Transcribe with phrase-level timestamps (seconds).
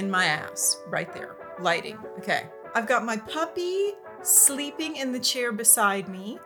[0.00, 1.36] in my ass right there.
[1.60, 1.98] Lighting.
[2.18, 2.46] Okay.
[2.74, 3.92] I've got my puppy
[4.22, 6.38] sleeping in the chair beside me,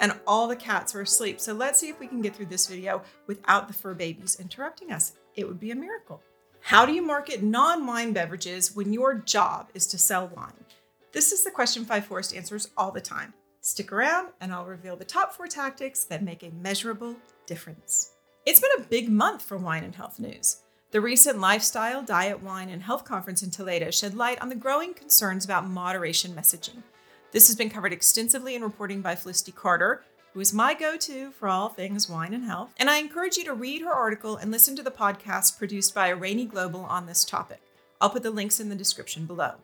[0.00, 1.40] and all the cats are asleep.
[1.40, 4.90] So let's see if we can get through this video without the fur babies interrupting
[4.90, 5.12] us.
[5.36, 6.20] It would be a miracle.
[6.62, 10.64] How do you market non wine beverages when your job is to sell wine?
[11.12, 13.34] This is the question Five Forest answers all the time.
[13.60, 17.14] Stick around and I'll reveal the top four tactics that make a measurable
[17.46, 18.12] difference.
[18.46, 20.62] It's been a big month for wine and health news.
[20.92, 24.92] The recent Lifestyle, Diet, Wine, and Health Conference in Toledo shed light on the growing
[24.92, 26.82] concerns about moderation messaging.
[27.30, 31.30] This has been covered extensively in reporting by Felicity Carter, who is my go to
[31.30, 32.74] for all things wine and health.
[32.76, 36.10] And I encourage you to read her article and listen to the podcast produced by
[36.10, 37.62] Areni Global on this topic.
[38.00, 39.54] I'll put the links in the description below.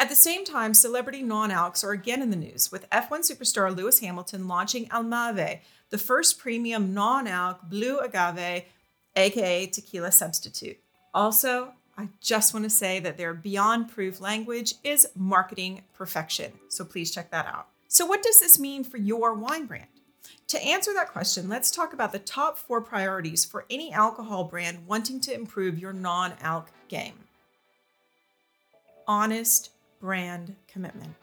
[0.00, 3.74] At the same time, celebrity non alcs are again in the news, with F1 superstar
[3.74, 8.64] Lewis Hamilton launching Almave, the first premium non alc blue agave
[9.16, 10.78] aka tequila substitute.
[11.12, 16.52] Also, I just want to say that their beyond proof language is marketing perfection.
[16.68, 17.68] So please check that out.
[17.88, 19.86] So, what does this mean for your wine brand?
[20.48, 24.86] To answer that question, let's talk about the top four priorities for any alcohol brand
[24.86, 27.14] wanting to improve your non alc game.
[29.06, 29.70] Honest
[30.00, 31.14] brand commitment.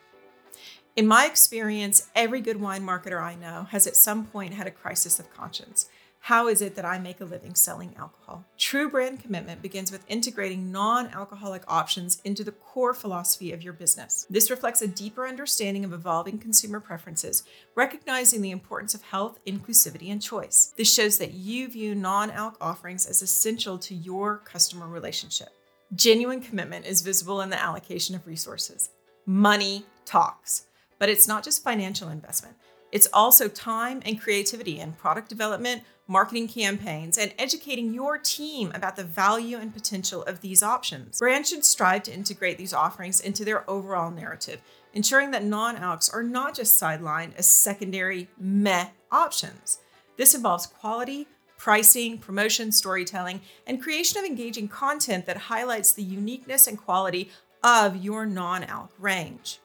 [0.96, 4.72] In my experience, every good wine marketer I know has at some point had a
[4.72, 5.88] crisis of conscience.
[6.26, 8.46] How is it that I make a living selling alcohol?
[8.56, 13.74] True brand commitment begins with integrating non alcoholic options into the core philosophy of your
[13.74, 14.28] business.
[14.30, 17.42] This reflects a deeper understanding of evolving consumer preferences,
[17.76, 20.76] recognizing the importance of health, inclusivity, and choice.
[20.78, 25.50] This shows that you view non alc offerings as essential to your customer relationship.
[25.96, 28.92] Genuine commitment is visible in the allocation of resources.
[29.26, 30.68] Money talks,
[31.00, 32.56] but it's not just financial investment.
[32.92, 38.98] It's also time and creativity in product development, marketing campaigns, and educating your team about
[38.98, 41.18] the value and potential of these options.
[41.20, 44.62] Brands should strive to integrate these offerings into their overall narrative,
[44.94, 49.80] ensuring that non alcs are not just sidelined as secondary meh options.
[50.18, 51.28] This involves quality,
[51.58, 57.32] pricing, promotion, storytelling, and creation of engaging content that highlights the uniqueness and quality
[57.64, 59.60] of your non alc range.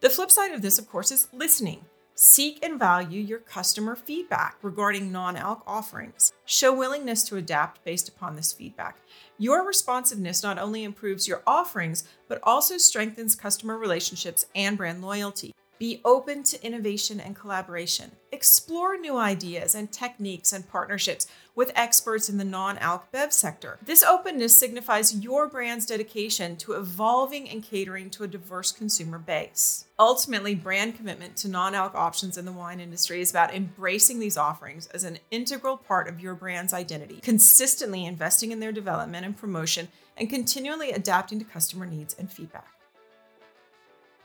[0.00, 1.84] The flip side of this, of course, is listening.
[2.16, 6.32] Seek and value your customer feedback regarding non alc offerings.
[6.44, 8.98] Show willingness to adapt based upon this feedback.
[9.36, 15.56] Your responsiveness not only improves your offerings, but also strengthens customer relationships and brand loyalty.
[15.80, 18.12] Be open to innovation and collaboration.
[18.34, 23.78] Explore new ideas and techniques and partnerships with experts in the non alc bev sector.
[23.80, 29.84] This openness signifies your brand's dedication to evolving and catering to a diverse consumer base.
[30.00, 34.36] Ultimately, brand commitment to non alc options in the wine industry is about embracing these
[34.36, 39.36] offerings as an integral part of your brand's identity, consistently investing in their development and
[39.36, 39.86] promotion,
[40.16, 42.73] and continually adapting to customer needs and feedback.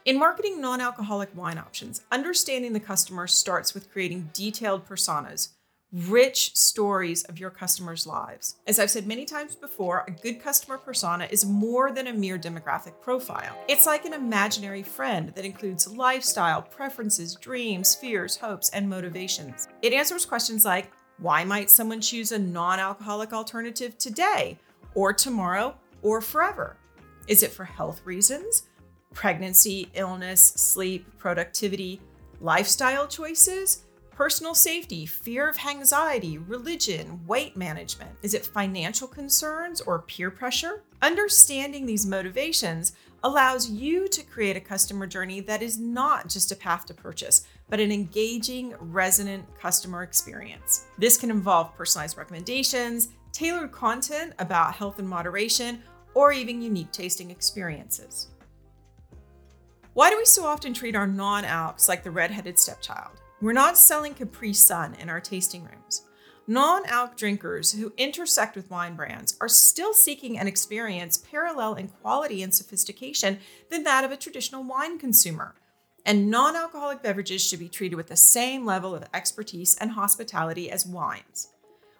[0.09, 5.50] In marketing non alcoholic wine options, understanding the customer starts with creating detailed personas,
[5.92, 8.56] rich stories of your customers' lives.
[8.66, 12.40] As I've said many times before, a good customer persona is more than a mere
[12.40, 13.56] demographic profile.
[13.68, 19.68] It's like an imaginary friend that includes lifestyle, preferences, dreams, fears, hopes, and motivations.
[19.84, 24.58] It answers questions like why might someone choose a non alcoholic alternative today,
[24.96, 26.78] or tomorrow, or forever?
[27.28, 28.64] Is it for health reasons?
[29.14, 32.02] Pregnancy, illness, sleep, productivity,
[32.40, 38.12] lifestyle choices, personal safety, fear of anxiety, religion, weight management?
[38.22, 40.84] Is it financial concerns or peer pressure?
[41.02, 42.94] Understanding these motivations
[43.24, 47.46] allows you to create a customer journey that is not just a path to purchase,
[47.69, 50.86] but an engaging, resonant customer experience.
[50.98, 55.81] This can involve personalized recommendations, tailored content about health and moderation,
[56.14, 58.30] or even unique tasting experiences.
[60.00, 63.20] Why do we so often treat our non alcs like the redheaded stepchild?
[63.42, 66.04] We're not selling Capri Sun in our tasting rooms.
[66.48, 71.90] Non alc drinkers who intersect with wine brands are still seeking an experience parallel in
[71.90, 75.54] quality and sophistication than that of a traditional wine consumer.
[76.06, 80.72] And non alcoholic beverages should be treated with the same level of expertise and hospitality
[80.72, 81.50] as wines.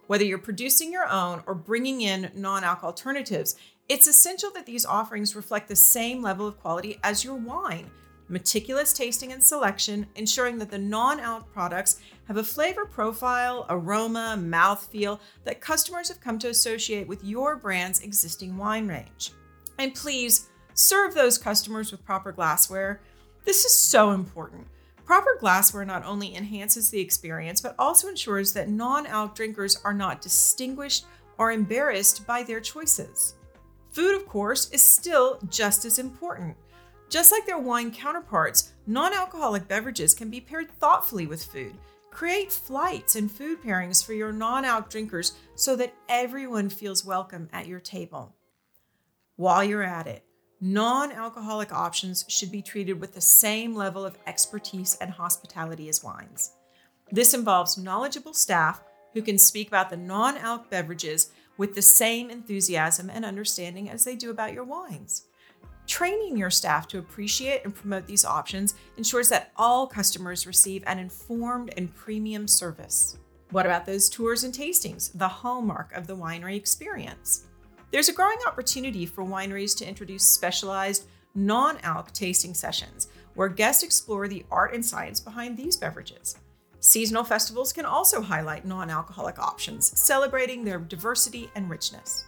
[0.08, 3.58] Whether you're producing your own or bringing in non alc alternatives,
[3.90, 7.90] it's essential that these offerings reflect the same level of quality as your wine.
[8.28, 14.38] Meticulous tasting and selection, ensuring that the non alc products have a flavor profile, aroma,
[14.40, 19.32] mouthfeel that customers have come to associate with your brand's existing wine range.
[19.80, 23.02] And please serve those customers with proper glassware.
[23.44, 24.68] This is so important.
[25.04, 29.96] Proper glassware not only enhances the experience, but also ensures that non alc drinkers are
[29.96, 31.06] not distinguished
[31.40, 33.34] or embarrassed by their choices.
[34.00, 36.56] Food, of course, is still just as important.
[37.10, 41.74] Just like their wine counterparts, non alcoholic beverages can be paired thoughtfully with food.
[42.10, 47.50] Create flights and food pairings for your non alc drinkers so that everyone feels welcome
[47.52, 48.34] at your table.
[49.36, 50.24] While you're at it,
[50.62, 56.06] non alcoholic options should be treated with the same level of expertise and hospitality as
[56.06, 56.54] wines.
[57.12, 58.82] This involves knowledgeable staff
[59.14, 64.06] who can speak about the non alc beverages with the same enthusiasm and understanding as
[64.06, 65.26] they do about your wines.
[65.86, 71.00] Training your staff to appreciate and promote these options ensures that all customers receive an
[71.00, 73.18] informed and premium service.
[73.52, 77.48] What about those tours and tastings, the hallmark of the winery experience?
[77.92, 83.84] There's a growing opportunity for wineries to introduce specialized non alc tasting sessions where guests
[83.84, 86.38] explore the art and science behind these beverages.
[86.82, 92.26] Seasonal festivals can also highlight non alcoholic options, celebrating their diversity and richness.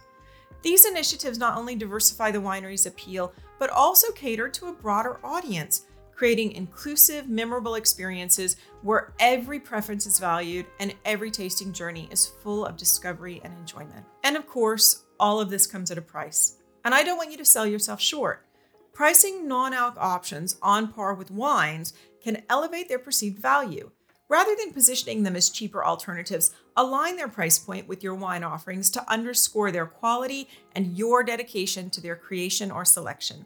[0.62, 5.86] These initiatives not only diversify the winery's appeal, but also cater to a broader audience,
[6.14, 12.64] creating inclusive, memorable experiences where every preference is valued and every tasting journey is full
[12.64, 14.04] of discovery and enjoyment.
[14.22, 16.58] And of course, all of this comes at a price.
[16.84, 18.46] And I don't want you to sell yourself short.
[18.92, 23.90] Pricing non alc options on par with wines can elevate their perceived value.
[24.32, 28.88] Rather than positioning them as cheaper alternatives, align their price point with your wine offerings
[28.88, 33.44] to underscore their quality and your dedication to their creation or selection.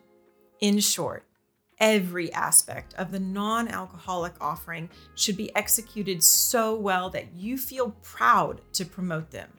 [0.60, 1.24] In short,
[1.80, 7.90] every aspect of the non alcoholic offering should be executed so well that you feel
[8.04, 9.50] proud to promote them.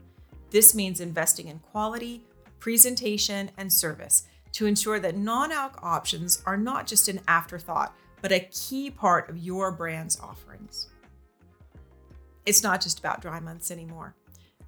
[0.50, 2.24] This means investing in quality,
[2.60, 8.32] presentation, and service to ensure that non alc options are not just an afterthought, but
[8.32, 10.88] a key part of your brand's offerings
[12.48, 14.16] it's not just about dry months anymore.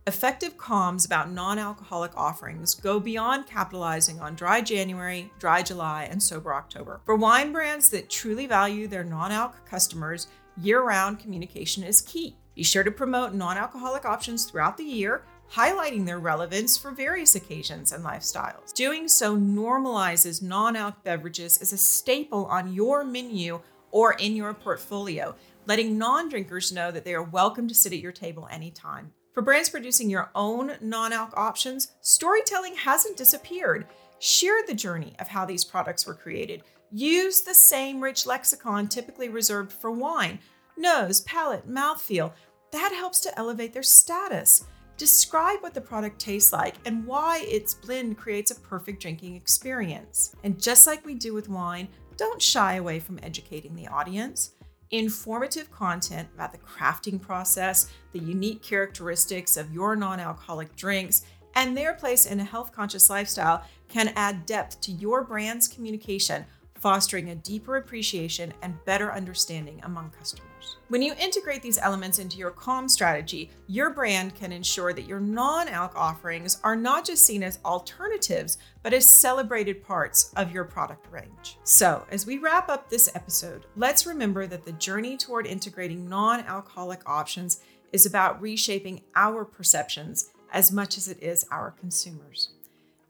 [0.05, 6.21] Effective comms about non alcoholic offerings go beyond capitalizing on dry January, dry July, and
[6.21, 6.99] sober October.
[7.05, 10.27] For wine brands that truly value their non alc customers,
[10.57, 12.35] year round communication is key.
[12.53, 15.23] Be sure to promote non alcoholic options throughout the year,
[15.53, 18.73] highlighting their relevance for various occasions and lifestyles.
[18.73, 23.61] Doing so normalizes non alc beverages as a staple on your menu
[23.91, 25.35] or in your portfolio
[25.69, 29.11] letting non drinkers know that they are welcome to sit at your table anytime.
[29.35, 33.85] For brands producing your own non alc options, storytelling hasn't disappeared.
[34.17, 36.63] Share the journey of how these products were created.
[36.91, 40.39] Use the same rich lexicon typically reserved for wine
[40.75, 42.31] nose, palate, mouthfeel.
[42.71, 44.65] That helps to elevate their status.
[44.97, 50.35] Describe what the product tastes like and why its blend creates a perfect drinking experience.
[50.43, 54.55] And just like we do with wine, don't shy away from educating the audience
[54.91, 61.23] informative content about the crafting process, the unique characteristics of your non alcoholic drinks,
[61.55, 66.45] and their place in a health conscious lifestyle can add depth to your brand's communication
[66.79, 70.77] fostering a deeper appreciation and better understanding among customers.
[70.87, 75.19] When you integrate these elements into your comm strategy, your brand can ensure that your
[75.19, 80.63] non alc offerings are not just seen as alternatives, but as celebrated parts of your
[80.63, 81.57] product range.
[81.63, 86.41] So, as we wrap up this episode, let's remember that the journey toward integrating non
[86.41, 87.61] alcoholic options
[87.91, 92.49] is about reshaping our perceptions as much as it is our consumers.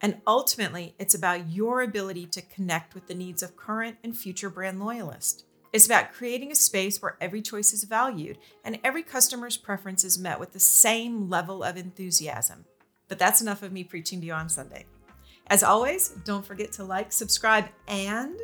[0.01, 4.49] And ultimately, it's about your ability to connect with the needs of current and future
[4.49, 5.43] brand loyalists.
[5.71, 10.17] It's about creating a space where every choice is valued and every customer's preference is
[10.17, 12.65] met with the same level of enthusiasm.
[13.07, 14.85] But that's enough of me preaching to you on Sunday.
[15.47, 18.39] As always, don't forget to like, subscribe, and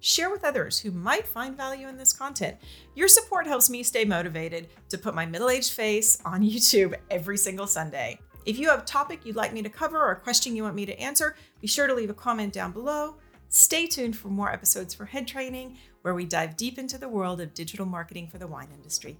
[0.00, 2.56] share with others who might find value in this content.
[2.94, 7.36] Your support helps me stay motivated to put my middle aged face on YouTube every
[7.36, 8.18] single Sunday.
[8.46, 10.74] If you have a topic you'd like me to cover or a question you want
[10.74, 13.16] me to answer, be sure to leave a comment down below.
[13.48, 17.40] Stay tuned for more episodes for Head Training, where we dive deep into the world
[17.40, 19.18] of digital marketing for the wine industry.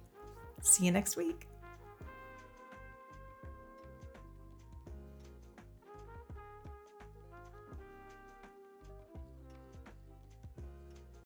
[0.61, 1.50] See you next week.